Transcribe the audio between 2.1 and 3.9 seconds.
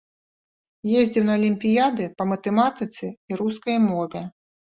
па матэматыцы і рускай